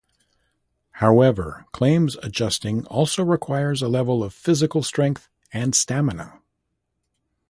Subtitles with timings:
[0.93, 6.41] However, claims adjusting also requires a level of physical strength and stamina.